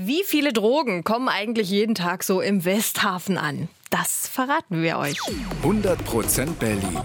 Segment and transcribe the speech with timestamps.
[0.00, 3.66] Wie viele Drogen kommen eigentlich jeden Tag so im Westhafen an?
[3.90, 5.18] Das verraten wir euch.
[5.64, 7.00] 100% Berlin.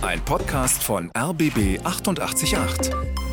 [0.00, 3.25] Ein Podcast von RBB 888.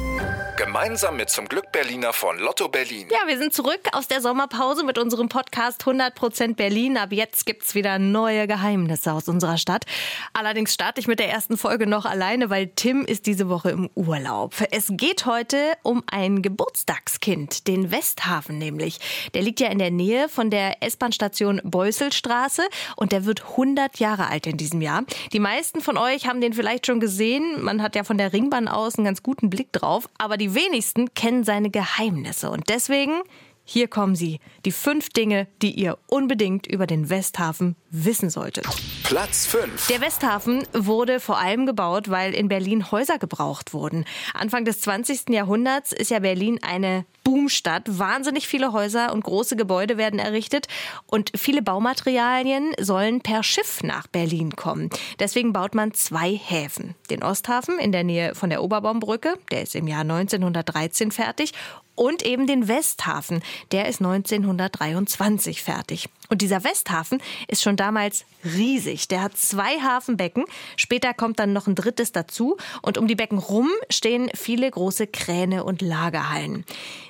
[0.55, 3.07] Gemeinsam mit zum Glück Berliner von Lotto Berlin.
[3.10, 6.96] Ja, wir sind zurück aus der Sommerpause mit unserem Podcast 100% Berlin.
[6.96, 9.86] Ab jetzt gibt's wieder neue Geheimnisse aus unserer Stadt.
[10.32, 13.89] Allerdings starte ich mit der ersten Folge noch alleine, weil Tim ist diese Woche im
[13.96, 14.54] Urlaub.
[14.70, 19.00] Es geht heute um ein Geburtstagskind, den Westhafen nämlich.
[19.33, 22.61] Der liegt ja in der Nähe von der S-Bahn-Station Beusselstraße
[22.96, 25.04] und der wird 100 Jahre alt in diesem Jahr.
[25.33, 27.64] Die meisten von euch haben den vielleicht schon gesehen.
[27.64, 30.07] Man hat ja von der Ringbahn aus einen ganz guten Blick drauf.
[30.20, 32.50] Aber die wenigsten kennen seine Geheimnisse.
[32.50, 33.22] Und deswegen,
[33.66, 34.40] hier kommen sie.
[34.66, 38.66] Die fünf Dinge, die ihr unbedingt über den Westhafen wissen solltet.
[39.03, 39.88] Platz 5.
[39.88, 44.06] Der Westhafen wurde vor allem gebaut, weil in Berlin Häuser gebraucht wurden.
[44.34, 45.30] Anfang des 20.
[45.30, 48.00] Jahrhunderts ist ja Berlin eine Boomstadt.
[48.00, 50.67] Wahnsinnig viele Häuser und große Gebäude werden errichtet
[51.06, 54.89] und viele Baumaterialien sollen per Schiff nach Berlin kommen.
[55.20, 56.95] Deswegen baut man zwei Häfen.
[57.09, 61.53] Den Osthafen in der Nähe von der Oberbaumbrücke, der ist im Jahr 1913 fertig
[61.95, 63.44] und eben den Westhafen.
[63.72, 66.09] Der ist 1923 fertig.
[66.30, 69.08] Und dieser Westhafen ist schon damals riesig.
[69.08, 70.45] Der hat zwei Hafenbecken.
[70.77, 72.58] Später kommt dann noch ein drittes dazu.
[72.81, 76.66] Und um die Becken rum stehen viele große Kräne und Lagerhallen.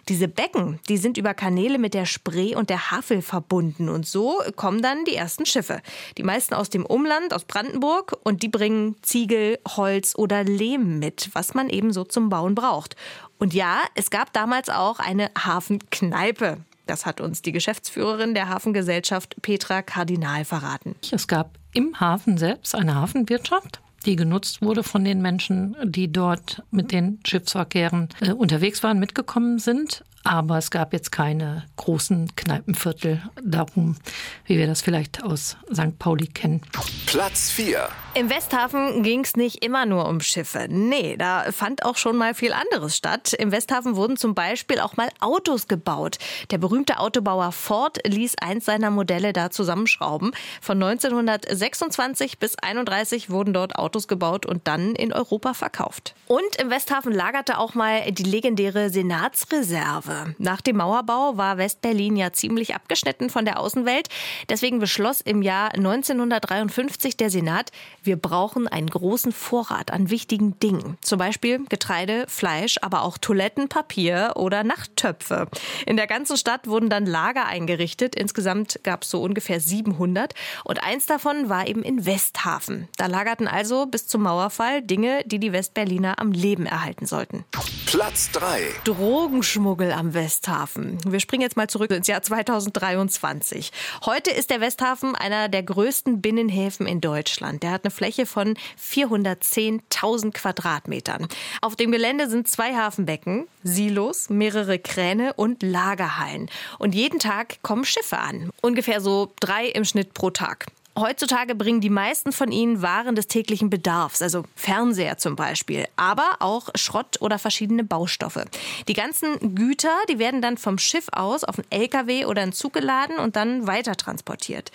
[0.09, 3.87] Diese Becken, die sind über Kanäle mit der Spree und der Havel verbunden.
[3.87, 5.81] Und so kommen dann die ersten Schiffe.
[6.17, 8.17] Die meisten aus dem Umland, aus Brandenburg.
[8.23, 12.97] Und die bringen Ziegel, Holz oder Lehm mit, was man eben so zum Bauen braucht.
[13.43, 16.59] Und ja, es gab damals auch eine Hafenkneipe.
[16.85, 20.95] Das hat uns die Geschäftsführerin der Hafengesellschaft Petra Kardinal verraten.
[21.11, 26.61] Es gab im Hafen selbst eine Hafenwirtschaft die genutzt wurde von den Menschen, die dort
[26.71, 30.03] mit den Schiffsverkehren äh, unterwegs waren, mitgekommen sind.
[30.23, 33.97] Aber es gab jetzt keine großen Kneipenviertel darum,
[34.45, 35.99] wie wir das vielleicht aus St.
[35.99, 36.61] Pauli kennen.
[37.05, 37.89] Platz 4.
[38.15, 40.67] Im Westhafen ging es nicht immer nur um Schiffe.
[40.69, 43.33] Nee, da fand auch schon mal viel anderes statt.
[43.33, 46.19] Im Westhafen wurden zum Beispiel auch mal Autos gebaut.
[46.51, 50.31] Der berühmte Autobauer Ford ließ eins seiner Modelle da zusammenschrauben.
[50.61, 56.13] Von 1926 bis 1931 wurden dort Autos gebaut und dann in Europa verkauft.
[56.27, 60.12] Und im Westhafen lagerte auch mal die legendäre Senatsreserve.
[60.37, 64.09] Nach dem Mauerbau war Westberlin ja ziemlich abgeschnitten von der Außenwelt.
[64.49, 67.71] Deswegen beschloss im Jahr 1953 der Senat,
[68.03, 70.97] wir brauchen einen großen Vorrat an wichtigen Dingen.
[71.01, 75.47] Zum Beispiel Getreide, Fleisch, aber auch Toiletten, Papier oder Nachttöpfe.
[75.85, 78.15] In der ganzen Stadt wurden dann Lager eingerichtet.
[78.15, 80.33] Insgesamt gab es so ungefähr 700.
[80.63, 82.87] Und eins davon war eben in Westhafen.
[82.97, 87.45] Da lagerten also bis zum Mauerfall Dinge, die die Westberliner am Leben erhalten sollten.
[87.93, 88.59] Platz 3.
[88.85, 90.97] Drogenschmuggel am Westhafen.
[91.05, 93.71] Wir springen jetzt mal zurück ins Jahr 2023.
[94.03, 97.61] Heute ist der Westhafen einer der größten Binnenhäfen in Deutschland.
[97.61, 101.27] Der hat eine Fläche von 410.000 Quadratmetern.
[101.61, 106.49] Auf dem Gelände sind zwei Hafenbecken, Silos, mehrere Kräne und Lagerhallen.
[106.79, 108.49] Und jeden Tag kommen Schiffe an.
[108.63, 110.65] Ungefähr so drei im Schnitt pro Tag.
[110.97, 116.35] Heutzutage bringen die meisten von ihnen Waren des täglichen Bedarfs, also Fernseher zum Beispiel, aber
[116.39, 118.45] auch Schrott oder verschiedene Baustoffe.
[118.87, 122.73] Die ganzen Güter, die werden dann vom Schiff aus auf einen LKW oder einen Zug
[122.73, 124.71] geladen und dann weiter transportiert.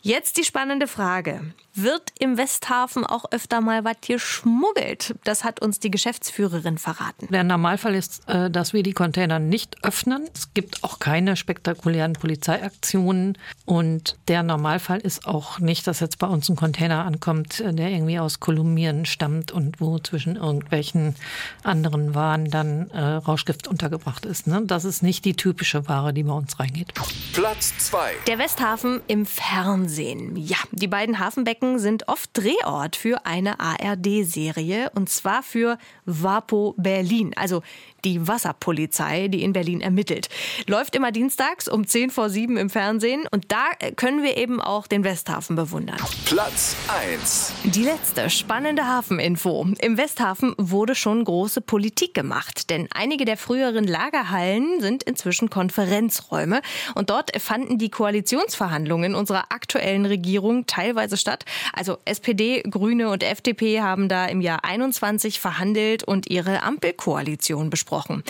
[0.00, 1.52] Jetzt die spannende Frage.
[1.74, 5.14] Wird im Westhafen auch öfter mal was hier schmuggelt?
[5.24, 7.28] Das hat uns die Geschäftsführerin verraten.
[7.30, 10.28] Der Normalfall ist, äh, dass wir die Container nicht öffnen.
[10.34, 13.38] Es gibt auch keine spektakulären Polizeiaktionen.
[13.64, 17.90] Und der Normalfall ist auch nicht, dass jetzt bei uns ein Container ankommt, äh, der
[17.90, 21.16] irgendwie aus Kolumbien stammt und wo zwischen irgendwelchen
[21.64, 24.46] anderen Waren dann äh, Rauschgift untergebracht ist.
[24.46, 24.62] Ne?
[24.66, 26.92] Das ist nicht die typische Ware, die bei uns reingeht.
[27.32, 28.12] Platz 2.
[28.26, 29.26] Der Westhafen im.
[29.32, 30.36] Fernsehen.
[30.36, 37.32] Ja, die beiden Hafenbecken sind oft Drehort für eine ARD-Serie und zwar für Vapo Berlin,
[37.36, 37.62] also
[38.04, 40.28] die Wasserpolizei, die in Berlin ermittelt.
[40.66, 43.64] Läuft immer dienstags um 10 vor 7 im Fernsehen und da
[43.96, 45.98] können wir eben auch den Westhafen bewundern.
[46.24, 47.52] Platz 1.
[47.64, 49.66] Die letzte spannende Hafeninfo.
[49.80, 56.60] Im Westhafen wurde schon große Politik gemacht, denn einige der früheren Lagerhallen sind inzwischen Konferenzräume
[56.94, 61.44] und dort fanden die Koalitionsverhandlungen unserer aktuellen Regierung teilweise statt.
[61.72, 68.22] Also SPD, Grüne und FDP haben da im Jahr 21 verhandelt und ihre Ampelkoalition besprochen.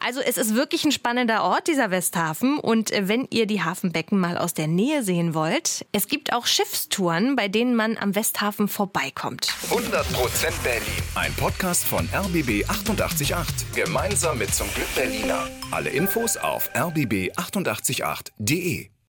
[0.00, 2.58] Also es ist wirklich ein spannender Ort, dieser Westhafen.
[2.58, 7.36] Und wenn ihr die Hafenbecken mal aus der Nähe sehen wollt, es gibt auch Schiffstouren,
[7.36, 9.48] bei denen man am Westhafen vorbeikommt.
[9.70, 10.82] 100% Berlin.
[11.14, 13.74] Ein Podcast von RBB 888.
[13.74, 15.48] Gemeinsam mit zum Glück Berliner.
[15.70, 18.99] Alle Infos auf rbb888.de.